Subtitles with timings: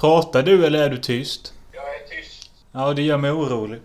[0.00, 1.52] Pratar du eller är du tyst?
[1.72, 2.50] Jag är tyst.
[2.72, 3.80] Ja, det gör mig orolig.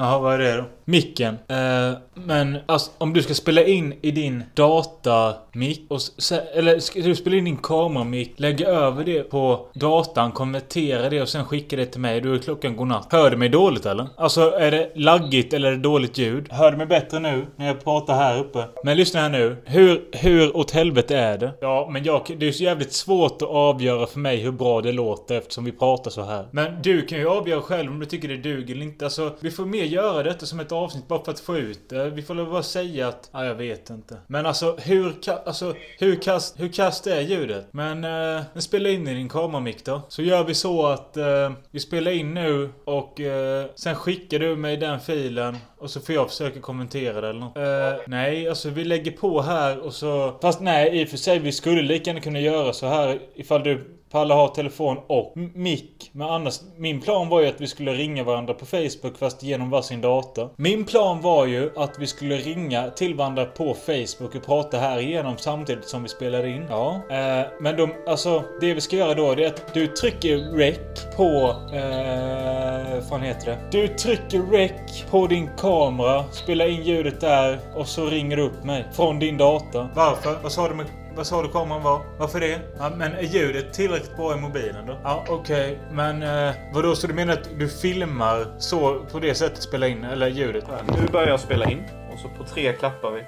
[0.00, 0.64] Jaha, vad är det då?
[0.84, 1.38] Micken.
[1.48, 7.00] Eh, men alltså, om du ska spela in i din datamick och se, Eller ska
[7.00, 11.76] du spela in din kameramick, lägga över det på datan, konvertera det och sen skicka
[11.76, 12.20] det till mig.
[12.20, 13.06] Då är klockan godnatt.
[13.10, 14.06] Hör du mig dåligt eller?
[14.16, 16.46] Alltså, är det laggigt eller är det dåligt ljud?
[16.50, 18.64] Hör du mig bättre nu när jag pratar här uppe?
[18.84, 19.56] Men lyssna här nu.
[19.64, 21.52] Hur, hur åt helvete är det?
[21.60, 24.92] Ja, men jag, det är så jävligt svårt att avgöra för mig hur bra det
[24.92, 26.48] låter eftersom vi pratar så här.
[26.50, 29.04] Men du kan ju avgöra själv om du tycker det duger eller inte.
[29.04, 32.10] Alltså, vi får mer göra detta som ett avsnitt bara för att få ut det.
[32.10, 33.30] Vi får väl bara säga att...
[33.32, 34.16] Ja, jag vet inte.
[34.26, 37.68] Men alltså hur, ka, alltså, hur, kast, hur kast är ljudet?
[37.70, 40.02] Men, eh, men spela in i din kameramick då.
[40.08, 44.56] Så gör vi så att eh, vi spelar in nu och eh, sen skickar du
[44.56, 45.56] mig den filen.
[45.80, 47.56] Och så får jag försöka kommentera det eller något.
[47.56, 50.38] Eh, nej, alltså vi lägger på här och så...
[50.42, 53.62] Fast nej, i och för sig vi skulle lika gärna kunna göra så här ifall
[53.62, 56.10] du Palle har telefon och mick.
[56.12, 59.70] Men annars, min plan var ju att vi skulle ringa varandra på Facebook fast genom
[59.70, 60.48] varsin data.
[60.56, 64.98] Min plan var ju att vi skulle ringa till varandra på Facebook och prata här
[65.00, 66.66] igenom samtidigt som vi spelar in.
[66.68, 67.02] Ja.
[67.10, 70.78] Eh, men de, alltså, det vi ska göra då det är att du trycker rec
[71.16, 71.56] på...
[71.74, 73.58] Eh, vad fan heter det?
[73.70, 78.64] Du trycker rec på din kamera, spelar in ljudet där och så ringer du upp
[78.64, 79.88] mig från din data.
[79.94, 80.38] Varför?
[80.42, 82.00] Vad sa du med vad sa du kameran var?
[82.18, 82.60] Varför det?
[82.78, 84.98] Ja, men är ljudet tillräckligt bra i mobilen då?
[85.04, 85.78] Ja, okej.
[85.92, 90.04] Men eh, vadå, så du menar att du filmar så på det sättet spela in,
[90.04, 90.64] eller ljudet?
[91.00, 91.84] Nu börjar jag spela in.
[92.12, 93.20] Och så på tre klappar vi.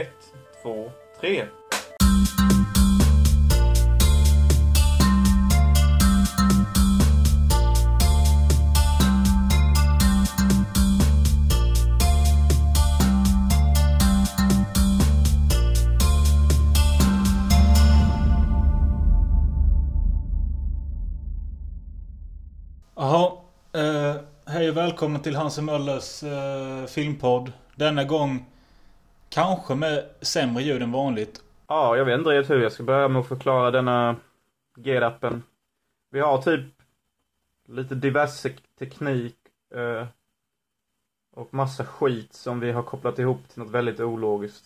[0.00, 0.08] Ett,
[0.62, 1.44] två, tre.
[24.74, 27.52] Välkommen till Hans Möllers eh, filmpodd.
[27.74, 28.44] Denna gång
[29.28, 31.42] kanske med sämre ljud än vanligt.
[31.68, 34.16] Ja, jag vet inte riktigt hur jag ska börja med att förklara denna
[34.78, 35.42] G-appen.
[36.10, 36.60] Vi har typ
[37.68, 39.36] lite diverse teknik
[39.74, 40.06] eh,
[41.36, 44.64] och massa skit som vi har kopplat ihop till något väldigt ologiskt.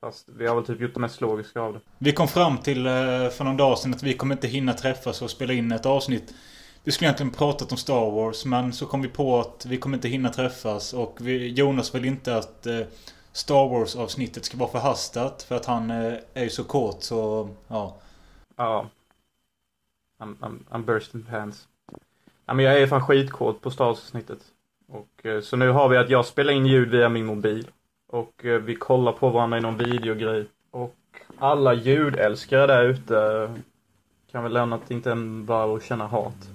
[0.00, 1.80] Fast vi har väl typ gjort det mest logiska av det.
[1.98, 5.22] Vi kom fram till eh, för någon dag sedan att vi kommer inte hinna träffas
[5.22, 6.34] och spela in ett avsnitt.
[6.86, 9.96] Vi skulle egentligen pratat om Star Wars men så kom vi på att vi kommer
[9.96, 12.80] inte hinna träffas och vi, Jonas vill inte att eh,
[13.32, 17.48] Star Wars avsnittet ska vara förhastat för att han eh, är ju så kort så
[17.68, 17.96] ja.
[18.56, 18.86] Ja.
[20.18, 21.68] I'm, I'm, I'm bursting pants.
[22.46, 24.40] Ja, men jag är ju fan skitkåt på Star Wars avsnittet.
[24.88, 27.66] Och eh, så nu har vi att jag spelar in ljud via min mobil.
[28.08, 30.46] Och eh, vi kollar på varandra i någon videogrej.
[30.70, 30.96] Och
[31.38, 33.50] alla ljudälskare där ute
[34.30, 36.48] kan väl lämna att inte en bara känna hat.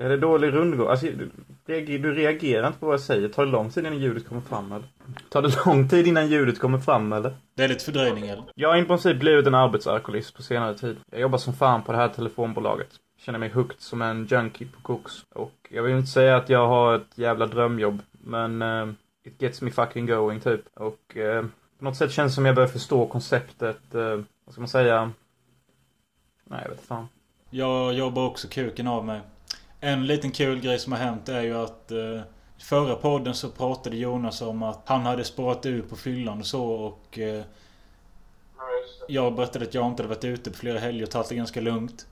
[0.00, 0.88] Är det dålig rundgång?
[0.88, 1.30] Alltså, du,
[1.66, 3.28] reager- du reagerar inte på vad jag säger.
[3.28, 4.86] Tar det lång tid innan ljudet kommer fram eller?
[5.28, 7.34] Tar det lång tid innan ljudet kommer fram eller?
[7.54, 8.44] Det är lite fördröjning eller?
[8.54, 10.96] Jag har i princip blivit en arbetsalkoholist på senare tid.
[11.10, 12.88] Jag jobbar som fan på det här telefonbolaget.
[13.20, 15.12] Känner mig hooked som en junkie på koks.
[15.34, 18.02] Och jag vill inte säga att jag har ett jävla drömjobb.
[18.12, 18.88] Men eh,
[19.24, 20.60] it gets me fucking going typ.
[20.74, 21.42] Och eh,
[21.78, 23.94] på något sätt känns det som jag börjar förstå konceptet.
[23.94, 25.10] Eh, vad ska man säga?
[26.44, 27.08] Nej, jag vet fan.
[27.50, 29.20] Jag jobbar också kuken av mig.
[29.80, 32.20] En liten kul grej som har hänt är ju att eh,
[32.58, 36.64] Förra podden så pratade Jonas om att han hade spårat ur på fyllan och så
[36.64, 37.42] och eh.
[39.08, 41.60] Jag berättade att jag inte hade varit ute på flera helger och tagit det ganska
[41.60, 42.06] lugnt.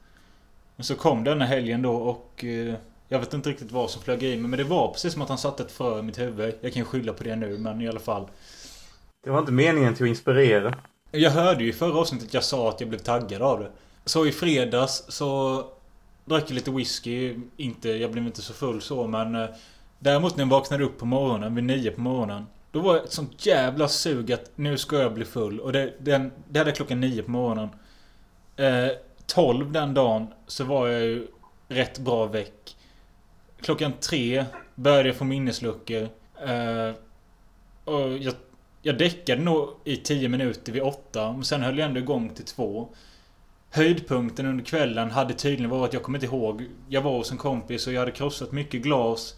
[0.77, 2.75] Men så kom denna helgen då och eh,
[3.09, 5.29] jag vet inte riktigt vad som flög i mig men det var precis som att
[5.29, 6.55] han satte ett frö i mitt huvud.
[6.61, 8.29] Jag kan ju skylla på det nu men i alla fall.
[9.25, 10.75] Det var inte meningen till att inspirera.
[11.11, 13.71] Jag hörde ju i förra avsnittet att jag sa att jag blev taggad av det.
[14.05, 15.65] Så i fredags så
[16.27, 17.35] drack lite whisky.
[17.57, 19.49] Inte, jag blev inte så full så men eh,
[19.99, 22.47] Däremot när jag vaknade upp på morgonen vid nio på morgonen.
[22.71, 25.61] Då var det ett sånt jävla sug att nu ska jag bli full.
[25.61, 27.69] Och det, den, det hade jag klockan nio på morgonen.
[28.57, 28.89] Eh,
[29.27, 31.27] 12 den dagen så var jag ju
[31.69, 32.77] rätt bra väck.
[33.61, 36.09] Klockan tre började jag få minnesluckor.
[36.47, 36.95] Eh,
[37.85, 38.35] och jag,
[38.83, 41.33] jag däckade nog i 10 minuter vid åtta.
[41.33, 42.89] Men sen höll jag ändå igång till två.
[43.77, 46.65] Höjdpunkten under kvällen hade tydligen varit, jag kommer inte ihåg.
[46.89, 49.35] Jag var hos en kompis och jag hade krossat mycket glas.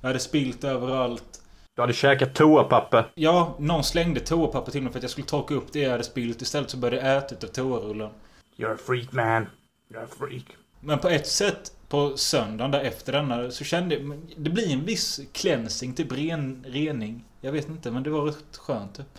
[0.00, 1.42] Jag hade spilt överallt.
[1.74, 3.10] Du hade käkat toapapper.
[3.14, 6.04] Ja, någon slängde toapapper till mig för att jag skulle torka upp det jag hade
[6.04, 6.42] spilt.
[6.42, 8.10] Istället så började jag äta utav toarullen.
[8.56, 9.46] You're a freak man.
[9.92, 10.44] You're a freak.
[10.80, 14.20] Men på ett sätt på söndagen där efter denna så kände jag...
[14.36, 17.24] Det blir en viss cleansing, typ ren, rening.
[17.40, 19.18] Jag vet inte, men det var rätt skönt typ.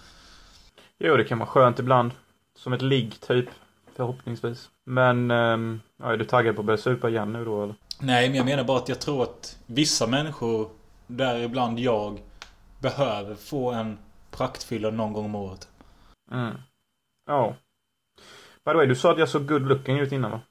[1.00, 2.12] Jo, det kan vara skönt ibland.
[2.60, 3.50] Som ett ligg typ.
[4.00, 4.70] Förhoppningsvis.
[4.86, 7.76] Men, ehm, ja, är du taggad på att börja supa igen nu då eller?
[8.00, 10.70] Nej, men jag menar bara att jag tror att vissa människor,
[11.08, 12.20] däribland jag,
[12.80, 13.98] behöver få en
[14.32, 15.68] praktfylla någon gång om året.
[16.32, 16.54] Mm.
[17.26, 17.56] Ja.
[18.66, 20.42] By the way, du sa att jag såg good looking ut innan va?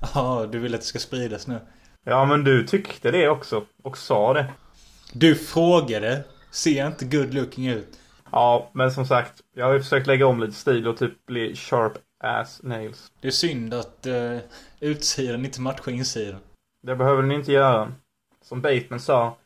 [0.14, 1.60] Ja, du vill att det ska spridas nu.
[2.04, 3.64] Ja, men du tyckte det också.
[3.82, 4.52] Och sa det.
[5.12, 6.24] Du frågade.
[6.50, 7.98] Ser inte good looking ut?
[8.32, 9.40] Ja, men som sagt.
[9.56, 13.12] Jag har ju försökt lägga om lite stil och typ bli sharp ass nails.
[13.20, 14.38] Det är synd att uh,
[14.80, 16.40] utsidan inte matchar insidan.
[16.82, 17.92] Det behöver den inte göra.
[18.42, 19.36] Som Bateman sa.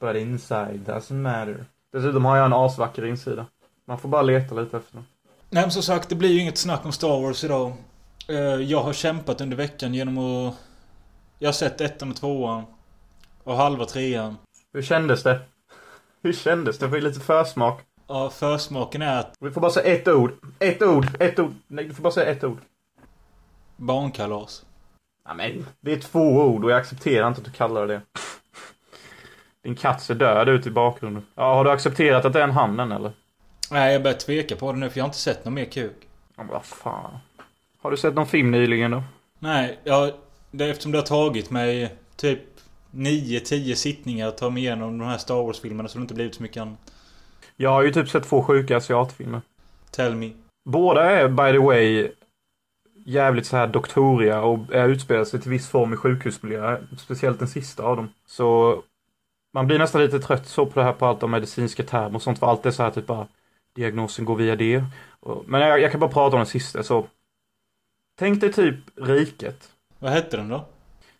[0.00, 1.64] But inside doesn't matter.
[1.92, 3.46] Dessutom har jag en asvacker insida.
[3.84, 5.04] Man får bara leta lite efter den.
[5.50, 7.72] Nej men som sagt, det blir ju inget snack om Star Wars idag.
[8.28, 10.54] Eh, Jag har kämpat under veckan genom att...
[11.38, 12.64] Jag har sett ettan och tvåan.
[13.44, 14.36] Och halva trean.
[14.72, 15.40] Hur kändes det?
[16.22, 16.88] Hur kändes det?
[16.88, 17.80] Får ju lite försmak.
[18.12, 20.32] Ja, försmaken är att Vi får bara säga ett ord.
[20.58, 21.06] Ett ord.
[21.20, 21.52] Ett ord.
[21.66, 22.58] Nej, du får bara säga ett ord.
[23.76, 24.64] barnkalas.
[25.28, 28.00] Ja, men det är två ord och jag accepterar inte att du kallar det.
[29.62, 31.26] Din katt ser död ut i bakgrunden.
[31.34, 33.12] Ja, har du accepterat att det är en hannen eller?
[33.70, 35.96] Nej, jag börjar tveka på det nu för jag har inte sett någon mer kuk.
[36.36, 37.18] Ja, vad fan.
[37.82, 39.02] Har du sett någon film nyligen då?
[39.38, 40.12] Nej, jag...
[40.50, 42.40] Det, eftersom det har tagit mig typ
[42.90, 46.34] 9-10 sittningar att ta mig igenom de här Star Wars-filmerna så har det inte blivit
[46.34, 46.91] så mycket annat.
[47.62, 49.40] Jag har ju typ sett två sjuka asiatfilmer.
[49.90, 50.32] Tell me.
[50.64, 52.10] Båda är by the way
[52.94, 56.78] jävligt så här doktoriga och är utspelar sig till viss form i sjukhusmiljö.
[56.98, 58.08] Speciellt den sista av dem.
[58.26, 58.78] Så
[59.54, 62.22] man blir nästan lite trött så på det här på allt om medicinska termer och
[62.22, 62.38] sånt.
[62.38, 63.26] För allt är så här typ bara
[63.74, 64.84] diagnosen går via det.
[65.46, 67.06] Men jag, jag kan bara prata om den sista så.
[68.18, 69.68] Tänk dig typ riket.
[69.98, 70.64] Vad hette den då?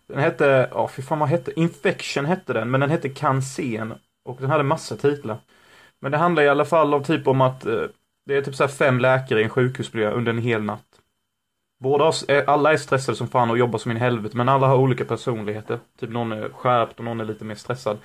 [0.07, 3.95] Den hette, ja fy fan vad hette, Infection hette den, men den hette Cancén.
[4.25, 5.39] Och den hade massa titlar.
[6.03, 7.83] Men det handlar i alla fall om typ om att eh,
[8.27, 10.85] det är typ så här fem läkare i en sjukhusmiljö under en hel natt.
[11.83, 14.49] Båda oss, är- alla är stressade som fan och jobbar som in i helvete, men
[14.49, 15.79] alla har olika personligheter.
[16.01, 17.99] Typ någon är skärpt och någon är lite mer stressad.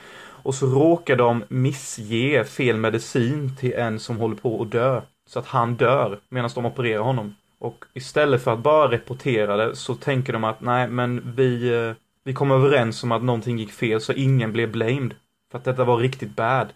[0.44, 5.02] Och så råkar de missge fel medicin till en som håller på att dö.
[5.30, 7.36] Så att han dör medan de opererar honom.
[7.60, 11.94] Och istället för att bara reportera det så tänker de att nej men vi, eh,
[12.24, 15.14] vi kom överens om att någonting gick fel så ingen blev blamed.
[15.52, 16.68] För att detta var riktigt bad.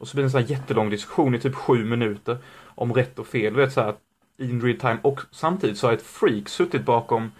[0.00, 3.18] Och så blir det en sån här jättelång diskussion i typ sju minuter om rätt
[3.18, 3.54] och fel.
[3.54, 3.94] Du vet så här
[4.38, 4.98] in real time.
[5.02, 7.32] Och samtidigt så har ett freak suttit bakom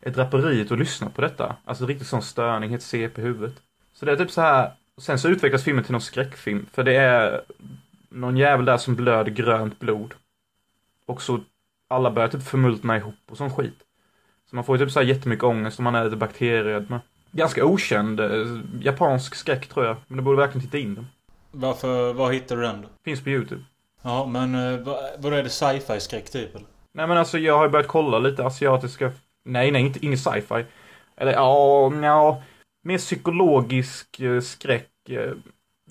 [0.00, 1.56] ett draperiet och lyssnat på detta.
[1.64, 3.54] Alltså riktigt sån störning, helt CP i huvudet.
[3.94, 4.72] Så det är typ så här.
[4.98, 6.66] Sen så utvecklas filmen till någon skräckfilm.
[6.72, 7.42] För det är
[8.08, 10.14] någon jävel där som blöder grönt blod.
[11.06, 11.40] Och så
[11.88, 13.78] alla börjar typ förmultna ihop och sån skit.
[14.50, 17.00] Så man får ju typ så här jättemycket ångest om man är lite bakterierädd med.
[17.30, 19.96] Ganska okänd eh, japansk skräck tror jag.
[20.08, 21.06] Men du borde verkligen titta in den.
[21.52, 22.12] Varför...
[22.12, 22.88] Var hittade du den då?
[23.04, 23.62] Finns på YouTube.
[24.02, 24.80] Ja, men eh,
[25.18, 25.50] vad, är det?
[25.50, 26.66] Sci-fi skräck typ eller?
[26.94, 29.12] Nej men alltså jag har börjat kolla lite asiatiska...
[29.44, 30.64] Nej, nej, inte, ingen sci-fi.
[31.16, 32.42] Eller ja, ja.
[32.84, 35.08] Mer psykologisk eh, skräck.
[35.08, 35.32] eh.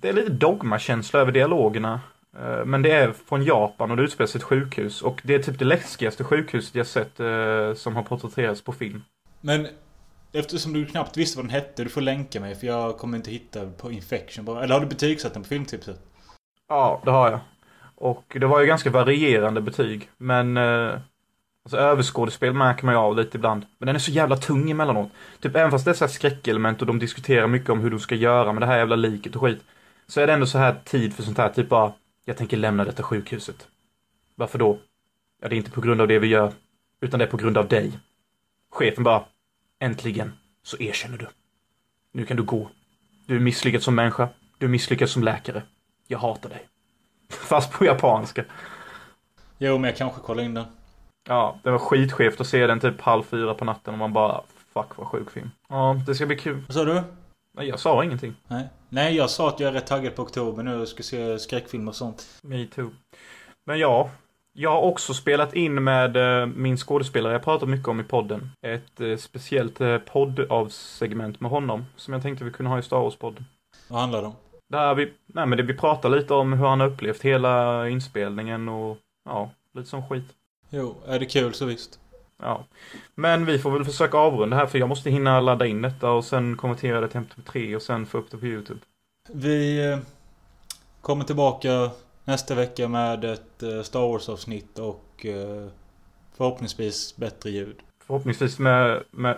[0.01, 2.01] Det är lite dogmakänsla över dialogerna.
[2.65, 5.01] Men det är från Japan och det utspelar sig ett sjukhus.
[5.01, 7.15] Och det är typ det läskigaste sjukhuset jag sett
[7.77, 9.03] som har porträtterats på film.
[9.41, 9.67] Men
[10.31, 13.31] eftersom du knappt visste vad den hette, du får länka mig för jag kommer inte
[13.31, 14.63] hitta på Infection bara.
[14.63, 15.99] Eller har du betygsatt den på filmtipset?
[16.69, 17.39] Ja, det har jag.
[17.95, 20.09] Och det var ju ganska varierande betyg.
[20.17, 20.99] Men eh,
[21.63, 23.65] alltså, överskådespel märker man ju av lite ibland.
[23.77, 25.11] Men den är så jävla tung emellanåt.
[25.39, 27.99] Typ även fast det är så här skräckelement och de diskuterar mycket om hur de
[27.99, 29.63] ska göra med det här jävla liket och skit.
[30.07, 31.93] Så är det ändå så här tid för sånt här, typ bara,
[32.25, 33.67] jag tänker lämna detta sjukhuset.
[34.35, 34.79] Varför då?
[35.41, 36.51] Ja, det är inte på grund av det vi gör,
[37.01, 37.99] utan det är på grund av dig.
[38.71, 39.25] Chefen bara,
[39.81, 40.33] äntligen
[40.63, 41.27] så erkänner du.
[42.13, 42.69] Nu kan du gå.
[43.25, 44.29] Du är misslyckad som människa.
[44.57, 45.63] Du är misslyckad som läkare.
[46.07, 46.67] Jag hatar dig.
[47.29, 48.45] Fast på japanska.
[49.57, 50.65] Jo, men jag kanske kollar in den.
[51.27, 54.41] Ja, det var skitskevt att se den typ halv fyra på natten och man bara
[54.73, 55.51] Fuck vad sjuk film.
[55.69, 56.63] Ja, det ska bli kul.
[56.67, 57.03] Vad sa du?
[57.53, 58.35] Nej, jag sa ingenting.
[58.47, 58.69] Nej.
[58.89, 61.87] Nej, jag sa att jag är rätt taggad på oktober nu och ska se skräckfilm
[61.87, 62.39] och sånt.
[62.41, 62.89] Me too.
[63.65, 64.09] Men ja,
[64.53, 68.51] jag har också spelat in med eh, min skådespelare jag pratat mycket om i podden.
[68.61, 72.97] Ett eh, speciellt eh, poddavsegment med honom som jag tänkte vi kunde ha i Star
[72.97, 73.43] Wars-podden.
[73.87, 74.35] Vad handlar det om?
[74.69, 78.69] Där vi, nej men det, vi pratar lite om hur han har upplevt hela inspelningen
[78.69, 80.25] och ja, lite sån skit.
[80.69, 81.99] Jo, är det kul så visst.
[82.41, 82.65] Ja.
[83.15, 86.25] Men vi får väl försöka avrunda här för jag måste hinna ladda in detta och
[86.25, 88.79] sen konvertera det till MP3 och sen få upp det på YouTube.
[89.29, 89.97] Vi
[91.01, 91.91] kommer tillbaka
[92.25, 95.67] nästa vecka med ett eh, Star Wars-avsnitt och eh,
[96.37, 97.75] förhoppningsvis bättre ljud.
[98.07, 99.37] Förhoppningsvis med, med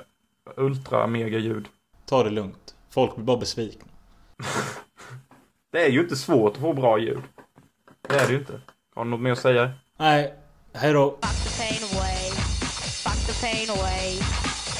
[0.55, 1.67] ultra mega ljud.
[2.05, 2.75] Ta det lugnt.
[2.89, 3.85] Folk blir bara besvikna.
[5.71, 7.21] Det är ju inte svårt att få bra ljud.
[8.09, 8.61] Det är det ju inte.
[8.95, 9.71] Har du något mer att säga?
[9.97, 10.33] Nej,
[10.73, 11.11] hej då.
[11.11, 11.73] Pop the pain
[13.43, 14.15] pain away.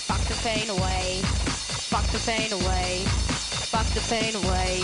[0.08, 1.20] Fuck the pain away.
[1.92, 3.04] Fuck the pain away.
[3.72, 4.84] Fuck the pain away.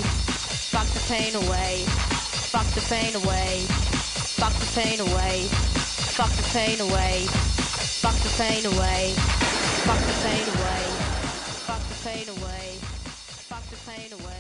[0.74, 2.19] Fuck the pain away.
[2.50, 3.62] Fuck the pain away.
[4.40, 5.44] Fuck the pain away.
[6.18, 7.28] Fuck the pain away.
[8.02, 9.14] Fuck the pain away.
[9.86, 10.84] Fuck the pain away.
[11.68, 12.49] Fuck the pain away.